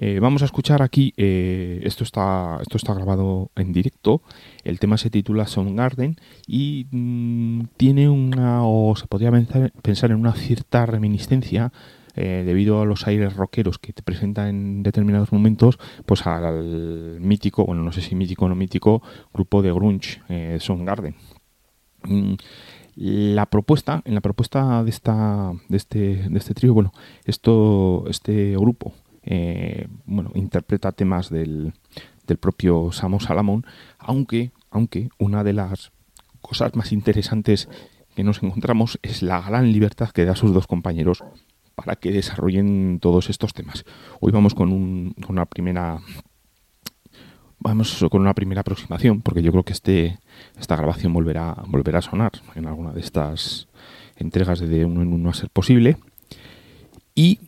Eh, 0.00 0.20
vamos 0.20 0.42
a 0.42 0.44
escuchar 0.44 0.80
aquí, 0.80 1.12
eh, 1.16 1.80
esto, 1.82 2.04
está, 2.04 2.58
esto 2.62 2.76
está 2.76 2.94
grabado 2.94 3.50
en 3.56 3.72
directo, 3.72 4.22
el 4.62 4.78
tema 4.78 4.96
se 4.96 5.10
titula 5.10 5.44
Garden 5.56 6.14
y 6.46 6.86
mm, 6.92 7.62
tiene 7.76 8.08
una, 8.08 8.64
o 8.64 8.94
se 8.94 9.08
podría 9.08 9.32
pensar, 9.32 10.10
en 10.12 10.16
una 10.16 10.34
cierta 10.34 10.86
reminiscencia 10.86 11.72
eh, 12.14 12.44
debido 12.46 12.80
a 12.80 12.84
los 12.84 13.08
aires 13.08 13.34
rockeros 13.34 13.80
que 13.80 13.92
te 13.92 14.04
presenta 14.04 14.48
en 14.48 14.84
determinados 14.84 15.32
momentos, 15.32 15.80
pues 16.06 16.24
al 16.28 17.18
mítico, 17.20 17.66
bueno, 17.66 17.82
no 17.82 17.90
sé 17.90 18.00
si 18.00 18.14
mítico 18.14 18.44
o 18.44 18.48
no 18.48 18.54
mítico, 18.54 19.02
grupo 19.34 19.62
de 19.62 19.72
grunge, 19.72 20.22
eh, 20.28 20.58
Soundgarden. 20.60 21.16
Mm, 22.04 22.34
la 22.94 23.46
propuesta, 23.46 24.02
en 24.04 24.14
la 24.14 24.20
propuesta 24.20 24.84
de 24.84 24.90
esta, 24.90 25.52
de 25.68 25.76
este, 25.76 25.98
de 26.28 26.38
este 26.38 26.54
trío, 26.54 26.72
bueno, 26.72 26.92
esto, 27.24 28.04
este 28.08 28.52
grupo 28.52 28.94
eh, 29.30 29.88
bueno, 30.06 30.30
interpreta 30.34 30.92
temas 30.92 31.28
del, 31.28 31.74
del 32.26 32.38
propio 32.38 32.92
Samo 32.92 33.20
Salamón, 33.20 33.66
aunque, 33.98 34.52
aunque 34.70 35.10
una 35.18 35.44
de 35.44 35.52
las 35.52 35.92
cosas 36.40 36.74
más 36.74 36.92
interesantes 36.92 37.68
que 38.16 38.24
nos 38.24 38.42
encontramos 38.42 38.98
es 39.02 39.22
la 39.22 39.42
gran 39.42 39.70
libertad 39.70 40.08
que 40.12 40.24
da 40.24 40.32
a 40.32 40.36
sus 40.36 40.54
dos 40.54 40.66
compañeros 40.66 41.22
para 41.74 41.96
que 41.96 42.10
desarrollen 42.10 43.00
todos 43.02 43.28
estos 43.28 43.52
temas. 43.52 43.84
Hoy 44.20 44.32
vamos 44.32 44.54
con, 44.54 44.72
un, 44.72 45.14
una 45.28 45.44
primera 45.44 46.00
vamos 47.58 48.02
con 48.10 48.22
una 48.22 48.34
primera 48.34 48.62
aproximación 48.62 49.20
porque 49.20 49.42
yo 49.42 49.52
creo 49.52 49.64
que 49.64 49.74
este 49.74 50.18
esta 50.58 50.76
grabación 50.76 51.12
volverá 51.12 51.56
volverá 51.66 51.98
a 51.98 52.02
sonar 52.02 52.32
en 52.54 52.66
alguna 52.66 52.92
de 52.92 53.00
estas 53.00 53.68
entregas 54.16 54.60
de 54.60 54.86
uno 54.86 55.02
en 55.02 55.12
uno 55.12 55.28
a 55.28 55.34
ser 55.34 55.50
posible. 55.50 55.98
Y 57.14 57.40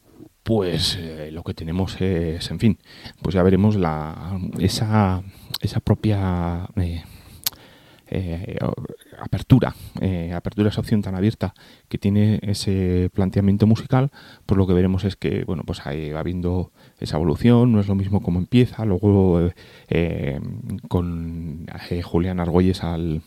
pues 0.50 0.96
eh, 0.96 1.30
lo 1.30 1.44
que 1.44 1.54
tenemos 1.54 2.00
es, 2.00 2.50
en 2.50 2.58
fin, 2.58 2.76
pues 3.22 3.36
ya 3.36 3.42
veremos 3.44 3.76
la, 3.76 4.36
esa, 4.58 5.22
esa 5.60 5.78
propia 5.78 6.66
eh, 6.74 7.04
eh, 8.08 8.58
apertura, 9.20 9.76
apertura 10.34 10.70
esa 10.70 10.80
opción 10.80 11.02
tan 11.02 11.14
abierta 11.14 11.54
que 11.88 11.98
tiene 11.98 12.40
ese 12.42 13.10
planteamiento 13.14 13.68
musical, 13.68 14.10
pues 14.44 14.58
lo 14.58 14.66
que 14.66 14.74
veremos 14.74 15.04
es 15.04 15.14
que, 15.14 15.44
bueno, 15.44 15.62
pues 15.64 15.86
ahí 15.86 16.10
va 16.10 16.18
habiendo 16.18 16.72
esa 16.98 17.14
evolución, 17.14 17.70
no 17.70 17.78
es 17.78 17.86
lo 17.86 17.94
mismo 17.94 18.20
como 18.20 18.40
empieza, 18.40 18.84
luego 18.84 19.52
con 20.88 21.68
Julián 22.02 22.40
Argüelles 22.40 22.82
al, 22.82 23.22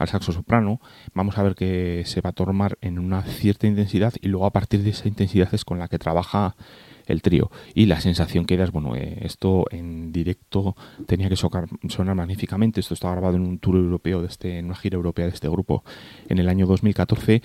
al 0.00 0.08
saxo 0.08 0.32
soprano, 0.32 0.80
vamos 1.12 1.36
a 1.36 1.42
ver 1.42 1.54
que 1.54 2.04
se 2.06 2.22
va 2.22 2.30
a 2.30 2.32
tomar 2.32 2.78
en 2.80 2.98
una 2.98 3.22
cierta 3.22 3.66
intensidad 3.66 4.14
y 4.20 4.28
luego 4.28 4.46
a 4.46 4.50
partir 4.50 4.82
de 4.82 4.90
esa 4.90 5.08
intensidad 5.08 5.54
es 5.54 5.66
con 5.66 5.78
la 5.78 5.88
que 5.88 5.98
trabaja 5.98 6.56
el 7.04 7.20
trío. 7.20 7.50
Y 7.74 7.84
la 7.84 8.00
sensación 8.00 8.46
que 8.46 8.56
da 8.56 8.64
es, 8.64 8.72
bueno, 8.72 8.96
eh, 8.96 9.18
esto 9.20 9.66
en 9.70 10.10
directo 10.10 10.74
tenía 11.06 11.28
que 11.28 11.36
sonar 11.36 12.14
magníficamente. 12.14 12.80
Esto 12.80 12.94
está 12.94 13.10
grabado 13.10 13.36
en 13.36 13.42
un 13.42 13.58
tour 13.58 13.76
europeo, 13.76 14.22
de 14.22 14.28
este, 14.28 14.58
en 14.58 14.66
una 14.66 14.74
gira 14.74 14.96
europea 14.96 15.26
de 15.26 15.32
este 15.32 15.50
grupo 15.50 15.84
en 16.28 16.38
el 16.38 16.48
año 16.48 16.66
2014. 16.66 17.42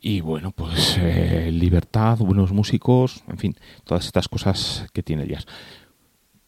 Y 0.00 0.20
bueno, 0.20 0.52
pues 0.52 0.98
eh, 1.00 1.50
libertad, 1.52 2.18
buenos 2.18 2.52
músicos, 2.52 3.24
en 3.28 3.38
fin, 3.38 3.56
todas 3.82 4.06
estas 4.06 4.28
cosas 4.28 4.86
que 4.92 5.02
tiene 5.02 5.24
el 5.24 5.30
jazz. 5.30 5.46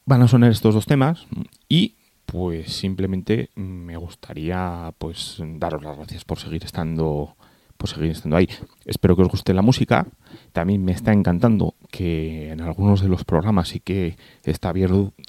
Van 0.07 0.22
a 0.22 0.28
sonar 0.28 0.53
estos 0.53 0.74
dos 0.74 0.87
temas 0.87 1.26
y 1.68 1.97
pues 2.27 2.72
simplemente 2.72 3.51
me 3.55 3.97
gustaría 3.97 4.93
pues 4.99 5.39
daros 5.41 5.83
las 5.83 5.97
gracias 5.97 6.25
por 6.25 6.39
seguir 6.39 6.64
estando 6.64 7.37
por 7.77 7.89
seguir 7.89 8.12
estando 8.12 8.37
ahí. 8.37 8.49
Espero 8.85 9.16
que 9.16 9.22
os 9.22 9.29
guste 9.29 9.53
la 9.53 9.62
música. 9.62 10.07
También 10.53 10.85
me 10.85 10.93
está 10.93 11.12
encantando 11.12 11.75
que 11.91 12.51
en 12.51 12.61
algunos 12.61 13.01
de 13.01 13.09
los 13.09 13.25
programas 13.25 13.68
sí 13.68 13.81
que 13.81 14.16
está, 14.45 14.72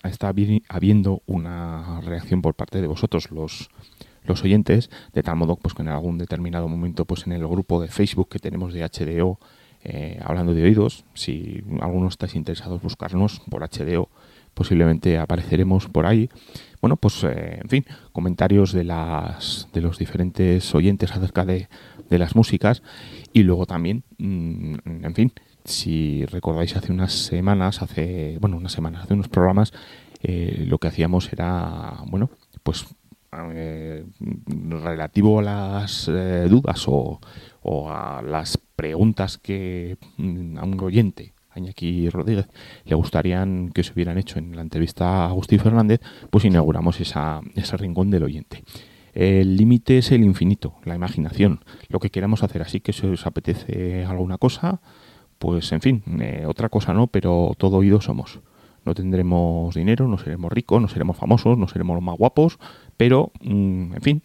está 0.04 0.34
habiendo 0.70 1.22
una 1.26 2.02
reacción 2.02 2.42
por 2.42 2.54
parte 2.54 2.82
de 2.82 2.88
vosotros, 2.88 3.32
los, 3.32 3.70
los 4.24 4.44
oyentes, 4.44 4.90
de 5.14 5.24
tal 5.24 5.36
modo 5.38 5.56
pues 5.56 5.74
que 5.74 5.82
en 5.82 5.90
algún 5.90 6.18
determinado 6.18 6.68
momento 6.68 7.06
pues 7.06 7.26
en 7.26 7.34
el 7.34 7.48
grupo 7.48 7.82
de 7.82 7.88
Facebook 7.88 8.30
que 8.30 8.40
tenemos 8.40 8.74
de 8.74 8.88
HDO 8.88 9.40
eh, 9.88 10.20
hablando 10.24 10.56
de 10.56 10.64
oídos, 10.64 11.06
si 11.14 11.64
alguno 11.80 12.08
estáis 12.08 12.34
interesados 12.34 12.82
buscarnos 12.82 13.42
por 13.52 13.62
HDO, 13.62 14.10
posiblemente 14.56 15.20
apareceremos 15.20 15.88
por 15.88 16.08
ahí. 16.08 16.30
Bueno, 16.82 16.98
pues 16.98 17.24
eh, 17.24 17.60
en 17.62 17.70
fin, 17.70 17.86
comentarios 18.12 18.72
de 18.72 18.84
las 18.84 19.68
de 19.74 19.82
los 19.82 20.00
diferentes 20.00 20.74
oyentes 20.74 21.12
acerca 21.12 21.46
de, 21.46 21.68
las 22.10 22.36
músicas. 22.36 22.82
Y 23.34 23.44
luego 23.44 23.66
también, 23.68 24.04
mm, 24.18 24.76
en 25.04 25.14
fin, 25.14 25.34
si 25.66 26.26
recordáis 26.26 26.76
hace 26.76 26.92
unas 26.92 27.14
semanas, 27.14 27.82
hace 27.82 28.38
bueno, 28.40 28.58
unas 28.58 28.72
semanas, 28.72 29.04
hace 29.04 29.14
unos 29.14 29.28
programas, 29.28 29.74
eh, 30.24 30.64
lo 30.68 30.80
que 30.80 30.88
hacíamos 30.88 31.32
era, 31.34 31.98
bueno, 32.08 32.32
pues 32.64 32.86
eh, 33.52 34.06
relativo 34.70 35.40
a 35.40 35.44
las 35.44 36.06
dudas 36.50 36.88
o, 36.88 37.20
o 37.62 37.92
a 37.92 38.22
las 38.22 38.58
preguntas 38.76 39.38
que 39.38 39.98
mm, 40.18 40.58
a 40.58 40.64
un 40.64 40.80
oyente 40.80 41.35
Añaki 41.56 42.10
Rodríguez 42.10 42.48
le 42.86 42.96
gustarían 42.96 43.70
que 43.70 43.84
se 43.84 43.94
hubieran 43.94 44.18
hecho 44.18 44.40
en 44.40 44.56
la 44.56 44.62
entrevista 44.62 45.26
a 45.26 45.30
Agustín 45.30 45.60
Fernández, 45.60 46.02
pues 46.30 46.46
inauguramos 46.46 47.00
esa, 47.00 47.42
ese 47.56 47.78
rincón 47.78 48.12
del 48.12 48.24
oyente. 48.24 48.64
El 49.14 49.56
límite 49.56 50.00
es 50.00 50.12
el 50.12 50.24
infinito, 50.24 50.76
la 50.84 50.94
imaginación, 50.94 51.62
lo 51.88 52.00
que 52.00 52.10
queramos 52.10 52.44
hacer. 52.44 52.62
Así 52.62 52.82
que 52.82 52.92
si 52.92 53.08
os 53.08 53.26
apetece 53.26 54.04
alguna 54.04 54.38
cosa, 54.38 54.82
pues 55.40 55.72
en 55.72 55.82
fin, 55.82 56.04
eh, 56.20 56.44
otra 56.46 56.68
cosa 56.68 56.94
no, 56.94 57.08
pero 57.08 57.54
todo 57.58 57.78
oído 57.78 58.02
somos. 58.02 58.42
No 58.84 58.94
tendremos 58.94 59.74
dinero, 59.74 60.08
no 60.08 60.18
seremos 60.18 60.52
ricos, 60.52 60.82
no 60.82 60.90
seremos 60.90 61.18
famosos, 61.18 61.58
no 61.58 61.68
seremos 61.70 61.96
los 61.96 62.04
más 62.04 62.18
guapos, 62.18 62.60
pero 62.98 63.32
mm, 63.42 63.94
en 63.96 64.02
fin, 64.02 64.22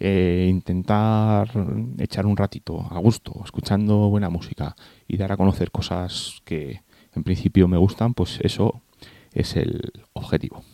eh, 0.00 0.46
intentar 0.48 1.50
echar 1.98 2.24
un 2.24 2.36
ratito 2.36 2.80
a 2.90 2.98
gusto, 2.98 3.42
escuchando 3.44 4.08
buena 4.08 4.30
música 4.30 4.74
y 5.06 5.18
dar 5.18 5.30
a 5.30 5.36
conocer 5.36 5.70
cosas 5.70 6.40
que 6.46 6.80
en 7.14 7.22
principio 7.22 7.68
me 7.68 7.76
gustan, 7.76 8.14
pues 8.14 8.38
eso 8.42 8.80
es 9.34 9.56
el 9.56 9.92
objetivo. 10.14 10.64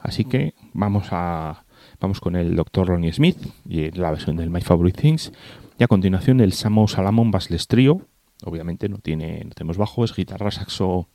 Así 0.00 0.24
que 0.24 0.54
vamos 0.72 1.08
a 1.12 1.64
vamos 2.00 2.20
con 2.20 2.34
el 2.34 2.56
Dr. 2.56 2.88
Ronnie 2.88 3.12
Smith 3.12 3.38
y 3.68 3.90
la 3.92 4.10
versión 4.10 4.36
del 4.36 4.50
My 4.50 4.60
Favorite 4.60 5.00
Things 5.00 5.32
y 5.78 5.84
a 5.84 5.88
continuación 5.88 6.40
el 6.40 6.52
Samo 6.52 6.88
Salamon 6.88 7.30
Bassless 7.30 7.68
Trio. 7.68 8.02
Obviamente 8.44 8.88
no 8.88 8.98
tiene 8.98 9.44
no 9.44 9.50
tenemos 9.50 9.78
bajo, 9.78 10.04
es 10.04 10.14
guitarra, 10.14 10.50
saxo 10.50 11.08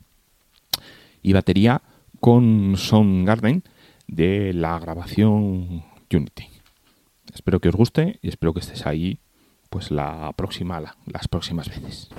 y 1.22 1.34
batería 1.34 1.82
con 2.18 2.74
Garden 3.24 3.62
de 4.08 4.54
la 4.54 4.78
grabación 4.78 5.84
Unity. 6.12 6.59
Espero 7.34 7.60
que 7.60 7.68
os 7.68 7.76
guste 7.76 8.18
y 8.22 8.28
espero 8.28 8.52
que 8.54 8.60
estés 8.60 8.86
ahí 8.86 9.20
pues 9.70 9.90
la 9.90 10.32
próxima, 10.36 10.80
las 11.06 11.28
próximas 11.28 11.68
veces. 11.68 12.10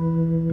Mm-hmm. 0.00 0.47